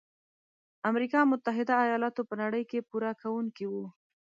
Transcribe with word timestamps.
امریکا 0.89 1.19
متحد 1.31 1.67
ایلاتو 1.79 2.21
په 2.29 2.35
نړۍ 2.41 2.63
کې 2.69 2.85
پوره 2.89 3.11
کوونکي 3.21 3.65
وو. 3.69 3.85